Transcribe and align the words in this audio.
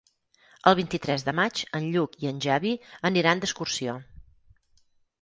El 0.71 0.75
vint-i-tres 0.79 1.25
de 1.27 1.35
maig 1.41 1.61
en 1.81 1.87
Lluc 1.97 2.19
i 2.23 2.31
en 2.33 2.41
Xavi 2.49 2.75
aniran 3.13 3.45
d'excursió. 3.47 3.99